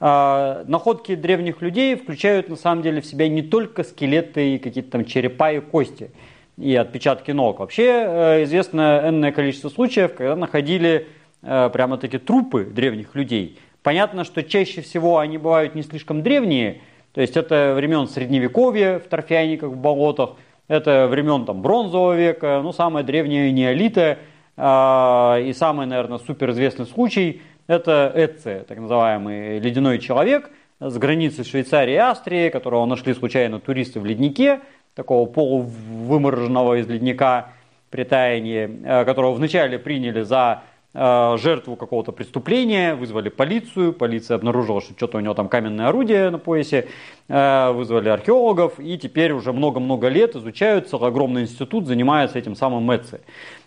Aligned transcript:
А, 0.00 0.64
находки 0.68 1.16
древних 1.16 1.60
людей 1.60 1.96
включают 1.96 2.48
на 2.48 2.56
самом 2.56 2.82
деле 2.82 3.00
в 3.00 3.06
себя 3.06 3.28
не 3.28 3.42
только 3.42 3.82
скелеты 3.82 4.54
и 4.54 4.58
какие-то 4.58 4.92
там 4.92 5.04
черепа 5.04 5.52
и 5.52 5.60
кости 5.60 6.10
и 6.56 6.74
отпечатки 6.76 7.32
ног. 7.32 7.58
Вообще 7.58 7.84
э, 7.84 8.42
известно 8.44 9.02
энное 9.04 9.32
количество 9.32 9.68
случаев, 9.68 10.14
когда 10.14 10.36
находили 10.36 11.08
э, 11.42 11.70
прямо-таки 11.72 12.18
трупы 12.18 12.64
древних 12.64 13.14
людей. 13.14 13.58
Понятно, 13.82 14.24
что 14.24 14.42
чаще 14.42 14.82
всего 14.82 15.18
они 15.18 15.38
бывают 15.38 15.74
не 15.74 15.82
слишком 15.82 16.22
древние, 16.22 16.80
то 17.12 17.20
есть 17.20 17.36
это 17.36 17.74
времен 17.76 18.06
средневековья 18.06 19.00
в 19.00 19.08
торфяниках, 19.08 19.70
в 19.70 19.76
болотах, 19.76 20.30
это 20.68 21.08
времен 21.08 21.44
там, 21.44 21.62
бронзового 21.62 22.14
века, 22.16 22.60
ну 22.62 22.72
самое 22.72 23.04
древнее 23.04 23.50
неолита, 23.50 24.18
и 24.56 25.52
самый, 25.56 25.86
наверное, 25.86 26.18
суперизвестный 26.18 26.86
случай– 26.86 27.40
это 27.68 28.10
Эцце, 28.14 28.64
так 28.66 28.78
называемый 28.78 29.60
ледяной 29.60 29.98
человек 29.98 30.50
с 30.80 30.96
границы 30.96 31.44
Швейцарии 31.44 31.94
и 31.94 31.96
Австрии, 31.96 32.48
которого 32.48 32.86
нашли 32.86 33.14
случайно 33.14 33.60
туристы 33.60 34.00
в 34.00 34.06
леднике, 34.06 34.60
такого 34.94 35.28
полувымороженного 35.28 36.80
из 36.80 36.88
ледника 36.88 37.50
при 37.90 38.04
таянии, 38.04 38.80
э, 38.84 39.04
которого 39.04 39.34
вначале 39.34 39.78
приняли 39.78 40.22
за 40.22 40.62
э, 40.94 41.36
жертву 41.38 41.76
какого-то 41.76 42.12
преступления, 42.12 42.94
вызвали 42.94 43.28
полицию, 43.28 43.92
полиция 43.92 44.36
обнаружила, 44.36 44.80
что 44.80 44.94
что-то 44.94 45.18
у 45.18 45.20
него 45.20 45.34
там 45.34 45.48
каменное 45.48 45.88
орудие 45.88 46.30
на 46.30 46.38
поясе, 46.38 46.88
э, 47.28 47.70
вызвали 47.72 48.08
археологов, 48.08 48.80
и 48.80 48.96
теперь 48.96 49.32
уже 49.32 49.52
много-много 49.52 50.08
лет 50.08 50.36
изучают, 50.36 50.88
целый 50.88 51.08
огромный 51.08 51.42
институт 51.42 51.86
занимается 51.86 52.38
этим 52.38 52.56
самым 52.56 52.84
Мэтце. 52.84 53.20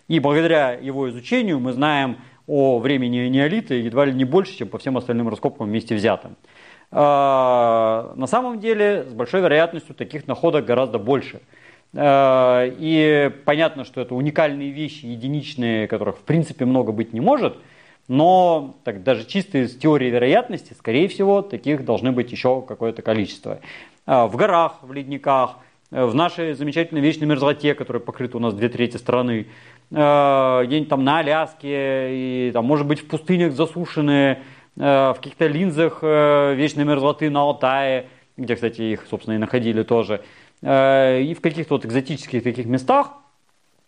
И 0.08 0.18
благодаря 0.18 0.72
его 0.72 1.08
изучению 1.08 1.60
мы 1.60 1.72
знаем 1.72 2.16
о 2.52 2.78
времени 2.80 3.28
неолита 3.28 3.72
едва 3.72 4.04
ли 4.04 4.12
не 4.12 4.24
больше, 4.24 4.58
чем 4.58 4.68
по 4.68 4.76
всем 4.76 4.98
остальным 4.98 5.30
раскопкам 5.30 5.68
вместе 5.68 5.94
взятым. 5.94 6.36
А, 6.90 8.12
на 8.14 8.26
самом 8.26 8.60
деле, 8.60 9.04
с 9.08 9.12
большой 9.14 9.40
вероятностью 9.40 9.94
таких 9.94 10.26
находок 10.26 10.66
гораздо 10.66 10.98
больше. 10.98 11.40
А, 11.94 12.66
и 12.66 13.30
понятно, 13.46 13.84
что 13.84 14.02
это 14.02 14.14
уникальные 14.14 14.70
вещи, 14.70 15.06
единичные, 15.06 15.88
которых 15.88 16.18
в 16.18 16.22
принципе 16.24 16.66
много 16.66 16.92
быть 16.92 17.14
не 17.14 17.20
может, 17.20 17.56
но 18.06 18.74
так, 18.84 19.02
даже 19.02 19.24
чисто 19.24 19.64
из 19.64 19.74
теории 19.74 20.10
вероятности, 20.10 20.74
скорее 20.74 21.08
всего, 21.08 21.40
таких 21.40 21.86
должны 21.86 22.12
быть 22.12 22.30
еще 22.32 22.60
какое-то 22.60 23.00
количество. 23.00 23.60
А, 24.04 24.26
в 24.26 24.36
горах, 24.36 24.80
в 24.82 24.92
ледниках, 24.92 25.56
в 25.92 26.14
нашей 26.14 26.54
замечательной 26.54 27.00
вечной 27.00 27.26
мерзлоте, 27.26 27.74
которая 27.74 28.02
покрыта 28.02 28.38
у 28.38 28.40
нас 28.40 28.54
две 28.54 28.68
трети 28.68 28.96
страны, 28.96 29.46
Э, 29.94 30.62
где-нибудь 30.64 30.88
там 30.88 31.04
на 31.04 31.18
Аляске, 31.18 32.48
и 32.48 32.50
там, 32.52 32.64
может 32.64 32.86
быть, 32.86 33.00
в 33.00 33.06
пустынях 33.06 33.52
засушенные, 33.52 34.42
э, 34.76 34.80
в 34.80 35.14
каких-то 35.16 35.46
линзах 35.46 35.98
э, 36.00 36.54
вечной 36.54 36.84
мерзлоты 36.84 37.28
на 37.28 37.42
Алтае, 37.42 38.08
где, 38.38 38.54
кстати, 38.54 38.80
их, 38.80 39.06
собственно, 39.10 39.34
и 39.34 39.38
находили 39.38 39.82
тоже, 39.82 40.22
и 40.62 41.34
в 41.36 41.40
каких-то 41.42 41.74
вот 41.74 41.84
экзотических 41.84 42.42
таких 42.42 42.66
местах 42.66 43.14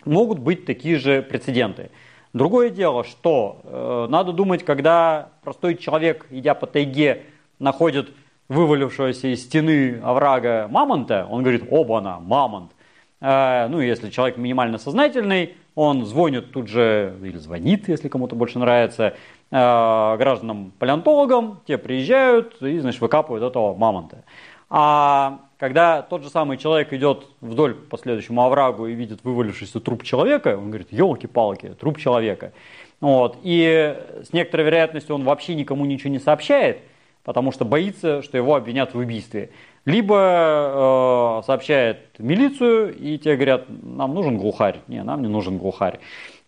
могут 0.05 0.41
быть 0.41 0.67
такие 0.67 0.99
же 0.99 1.23
прецеденты. 1.23 1.91
Другое 2.33 2.69
дело, 2.69 3.05
что 3.05 3.61
э, 3.63 4.07
надо 4.11 4.33
думать, 4.33 4.65
когда 4.65 5.31
простой 5.45 5.77
человек, 5.77 6.27
идя 6.31 6.55
по 6.55 6.67
тайге, 6.67 7.23
находит 7.61 8.11
вывалившегося 8.49 9.29
из 9.29 9.43
стены 9.43 10.01
оврага 10.03 10.69
мамонта, 10.71 11.27
он 11.31 11.43
говорит, 11.43 11.65
оба-на, 11.71 12.21
мамонт. 12.21 12.73
Э, 13.21 13.69
ну, 13.69 13.81
если 13.81 14.11
человек 14.11 14.37
минимально 14.37 14.79
сознательный, 14.79 15.55
он 15.75 16.05
звонит 16.05 16.53
тут 16.53 16.69
же, 16.69 17.17
или 17.23 17.39
звонит, 17.39 17.89
если 17.89 18.09
кому-то 18.09 18.37
больше 18.37 18.59
нравится, 18.59 19.15
э, 19.51 20.17
гражданам-палеонтологам, 20.19 21.61
те 21.67 21.79
приезжают 21.79 22.61
и, 22.63 22.79
значит, 22.79 23.01
выкапывают 23.01 23.45
этого 23.45 23.75
мамонта. 23.75 24.25
А 24.71 25.41
когда 25.59 26.03
тот 26.03 26.23
же 26.23 26.31
самый 26.31 26.59
человек 26.59 26.93
идет 26.93 27.27
вдоль 27.41 27.75
по 27.75 27.97
следующему 27.97 28.43
оврагу 28.43 28.87
и 28.87 28.95
видит 28.95 29.21
вывалившийся 29.25 29.81
труп 29.81 30.03
человека, 30.03 30.57
он 30.59 30.69
говорит, 30.69 30.89
елки-палки, 30.91 31.75
труп 31.81 31.99
человека. 31.99 32.53
Вот. 33.01 33.39
И 33.43 33.97
с 34.23 34.33
некоторой 34.33 34.67
вероятностью 34.67 35.15
он 35.15 35.25
вообще 35.25 35.55
никому 35.55 35.85
ничего 35.85 36.11
не 36.11 36.19
сообщает, 36.19 36.81
потому 37.25 37.51
что 37.51 37.65
боится, 37.65 38.23
что 38.23 38.37
его 38.37 38.55
обвинят 38.55 38.95
в 38.95 38.99
убийстве. 38.99 39.51
Либо 39.85 41.41
э, 41.41 41.47
сообщает 41.47 42.19
милицию, 42.19 42.97
и 42.97 43.19
те 43.19 43.35
говорят, 43.35 43.67
нам 43.69 44.15
нужен 44.15 44.39
глухарь. 44.39 44.81
Не, 44.89 45.03
нам 45.03 45.23
не 45.23 45.29
нужен 45.29 45.59
глухарь. 45.59 45.99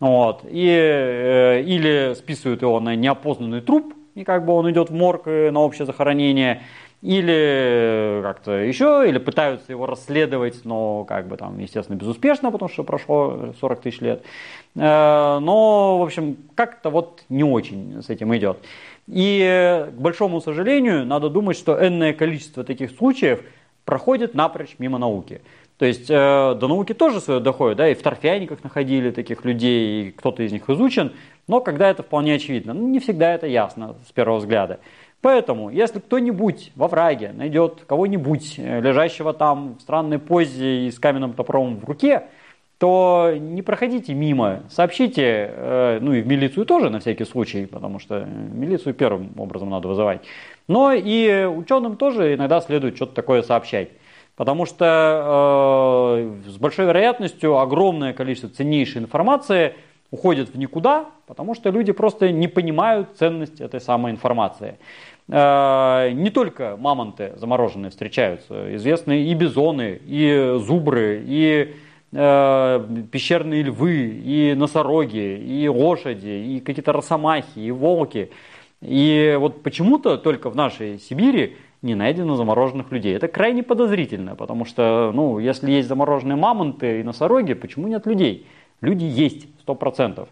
Вот. 0.01 0.43
И, 0.45 0.69
э, 0.69 1.63
или 1.63 2.15
списывают 2.15 2.63
его 2.63 2.81
на 2.81 2.95
неопознанный 2.95 3.61
труп, 3.61 3.95
и 4.17 4.25
как 4.25 4.45
бы 4.45 4.55
он 4.55 4.69
идет 4.71 4.91
в 4.91 4.95
морг 4.95 5.27
э, 5.27 5.51
на 5.51 5.61
общее 5.61 5.87
захоронение, 5.87 6.63
или 7.03 8.21
как-то 8.23 8.53
еще, 8.53 9.05
или 9.07 9.19
пытаются 9.19 9.71
его 9.71 9.85
расследовать, 9.87 10.65
но 10.65 11.05
как 11.05 11.29
бы 11.29 11.37
там, 11.37 11.59
естественно, 11.59 11.97
безуспешно, 11.97 12.51
потому 12.51 12.71
что 12.71 12.83
прошло 12.83 13.53
40 13.61 13.81
тысяч 13.83 14.01
лет. 14.01 14.25
Э, 14.75 15.39
но, 15.39 15.99
в 15.99 16.03
общем, 16.03 16.39
как-то 16.55 16.89
вот 16.91 17.25
не 17.29 17.45
очень 17.45 18.03
с 18.03 18.09
этим 18.09 18.35
идет. 18.35 18.59
И, 19.07 19.87
к 19.91 20.01
большому 20.01 20.41
сожалению, 20.41 21.05
надо 21.05 21.29
думать, 21.29 21.57
что 21.57 21.79
энное 21.87 22.15
количество 22.15 22.65
таких 22.65 22.93
случаев 22.93 23.43
проходит 23.85 24.35
напрочь 24.35 24.77
мимо 24.79 24.99
науки. 24.99 25.43
То 25.79 25.85
есть 25.85 26.11
э, 26.11 26.55
до 26.59 26.69
науки 26.69 26.95
тоже 26.95 27.21
свое 27.21 27.41
доходит, 27.41 27.77
да, 27.77 27.89
и 27.89 27.95
в 27.95 28.03
торфяниках 28.03 28.65
находили 28.65 29.11
таких 29.11 29.45
людей, 29.45 30.09
и 30.09 30.11
кто-то 30.11 30.43
из 30.43 30.51
них 30.53 30.69
изучен, 30.71 31.13
но 31.49 31.61
когда 31.61 31.91
это 31.91 32.03
вполне 32.03 32.35
очевидно, 32.35 32.73
ну, 32.73 32.89
не 32.89 32.99
всегда 32.99 33.35
это 33.35 33.47
ясно 33.47 33.95
с 34.09 34.13
первого 34.13 34.39
взгляда. 34.39 34.81
Поэтому, 35.21 35.71
если 35.71 35.99
кто-нибудь 35.99 36.73
во 36.77 36.89
враге 36.89 37.33
найдет 37.33 37.85
кого-нибудь, 37.87 38.55
э, 38.59 38.81
лежащего 38.81 39.35
там 39.35 39.77
в 39.79 39.83
странной 39.83 40.19
позе 40.19 40.87
и 40.87 40.91
с 40.91 40.99
каменным 40.99 41.35
топором 41.35 41.79
в 41.79 41.85
руке, 41.85 42.25
то 42.79 43.35
не 43.39 43.63
проходите 43.63 44.15
мимо, 44.15 44.63
сообщите, 44.71 45.51
э, 45.51 45.99
ну 46.01 46.13
и 46.13 46.21
в 46.21 46.27
милицию 46.27 46.67
тоже 46.67 46.91
на 46.91 47.01
всякий 47.01 47.25
случай, 47.25 47.67
потому 47.67 47.99
что 47.99 48.25
милицию 48.25 48.95
первым 48.95 49.33
образом 49.39 49.71
надо 49.71 49.89
вызывать. 49.89 50.21
Но 50.69 50.93
и 50.93 51.45
ученым 51.45 51.97
тоже 51.97 52.35
иногда 52.35 52.61
следует 52.61 52.97
что-то 52.97 53.15
такое 53.15 53.43
сообщать. 53.43 53.89
Потому 54.37 54.67
что 54.67 56.23
э, 56.47 56.51
с 56.51 56.59
большой 56.59 56.87
вероятностью 56.87 57.59
огромное 57.59 58.13
количество 58.13 58.51
ценнейшей 58.51 59.03
информации 59.03 59.75
уходит 60.11 60.51
в 60.51 60.59
никуда, 60.59 61.07
потому 61.27 61.55
что 61.55 61.71
люди 61.71 61.93
просто 61.93 62.31
не 62.31 62.47
понимают 62.47 63.09
ценность 63.19 63.61
этой 63.61 63.81
самой 63.81 64.13
информации. 64.13 64.79
Э, 65.29 66.11
не 66.13 66.31
только 66.31 66.77
мамонты 66.79 67.33
замороженные 67.37 67.91
встречаются, 67.91 68.77
известны 68.77 69.23
и 69.23 69.35
бизоны, 69.35 70.01
и 70.05 70.59
зубры, 70.59 71.23
и 71.27 71.75
Э, 72.13 72.87
пещерные 73.11 73.63
львы, 73.63 74.23
и 74.25 74.55
носороги, 74.57 75.39
и 75.39 75.69
лошади, 75.69 76.29
и 76.29 76.61
какие-то 76.61 76.93
росомахи, 76.93 77.59
и 77.59 77.71
волки. 77.71 78.31
И 78.81 79.37
вот 79.39 79.63
почему-то 79.63 80.17
только 80.17 80.49
в 80.49 80.57
нашей 80.57 80.99
Сибири 80.99 81.57
не 81.87 81.95
найдено 81.95 82.37
замороженных 82.37 82.93
людей. 82.93 83.17
Это 83.17 83.29
крайне 83.29 83.63
подозрительно, 83.63 84.37
потому 84.37 84.65
что, 84.65 85.11
ну, 85.15 85.39
если 85.39 85.71
есть 85.71 85.89
замороженные 85.89 86.37
мамонты 86.37 87.01
и 87.01 87.03
носороги, 87.03 87.55
почему 87.55 87.89
нет 87.89 88.07
людей? 88.07 88.47
Люди 88.83 89.05
есть, 89.05 89.49
сто 89.61 89.75
процентов. 89.75 90.29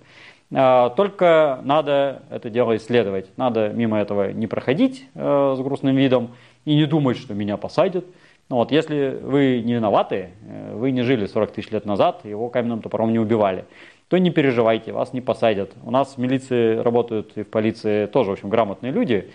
Э, 0.50 0.90
только 0.96 1.60
надо 1.64 2.22
это 2.30 2.50
дело 2.50 2.76
исследовать. 2.76 3.26
Надо 3.38 3.70
мимо 3.70 3.98
этого 3.98 4.32
не 4.32 4.46
проходить 4.46 5.06
э, 5.14 5.54
с 5.56 5.60
грустным 5.60 5.96
видом 5.96 6.32
и 6.64 6.74
не 6.74 6.84
думать, 6.84 7.16
что 7.16 7.32
меня 7.32 7.56
посадят– 7.56 8.04
ну 8.50 8.56
вот, 8.56 8.70
если 8.70 9.18
вы 9.22 9.62
не 9.64 9.74
виноваты, 9.74 10.30
э, 10.46 10.74
вы 10.74 10.90
не 10.90 11.02
жили 11.02 11.26
40 11.26 11.52
тысяч 11.52 11.70
лет 11.70 11.86
назад, 11.86 12.24
его 12.24 12.50
каменным 12.50 12.82
топором 12.82 13.10
не 13.10 13.18
убивали, 13.18 13.64
то 14.08 14.18
не 14.18 14.30
переживайте, 14.30 14.92
вас 14.92 15.14
не 15.14 15.22
посадят. 15.22 15.72
У 15.82 15.90
нас 15.90 16.14
в 16.16 16.18
милиции 16.18 16.76
работают 16.76 17.32
и 17.36 17.42
в 17.42 17.48
полиции 17.48 18.04
тоже, 18.06 18.30
в 18.30 18.32
общем, 18.34 18.50
грамотные 18.50 18.92
люди. 18.92 19.30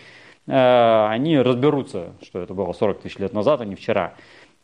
Э, 0.50 1.07
они 1.10 1.38
разберутся, 1.38 2.13
что 2.24 2.40
это 2.40 2.56
было 2.56 2.74
40 2.74 3.01
тысяч 3.01 3.18
лет 3.19 3.34
назад, 3.34 3.62
а 3.62 3.66
не 3.66 3.75
вчера. 3.75 4.13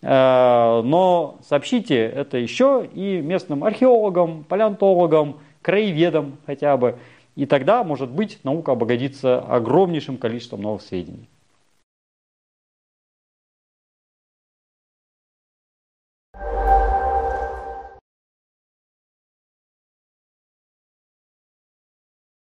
Э, 0.01 0.81
но 0.83 1.37
сообщите 1.47 1.95
это 1.95 2.37
еще 2.37 2.89
и 2.91 3.21
местным 3.21 3.63
археологам, 3.63 4.43
палеонтологам, 4.45 5.37
краеведам 5.61 6.37
хотя 6.47 6.75
бы. 6.75 6.97
И 7.35 7.45
тогда, 7.45 7.83
может 7.83 8.09
быть, 8.09 8.39
наука 8.43 8.71
обогатится 8.71 9.39
огромнейшим 9.39 10.17
количеством 10.17 10.61
новых 10.61 10.81
сведений. 10.81 11.29